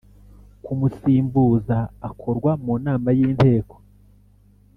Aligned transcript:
kumusimbuza 0.63 1.77
akorwa 2.09 2.51
mu 2.63 2.73
nama 2.85 3.09
y 3.17 3.19
Inteko 3.27 3.75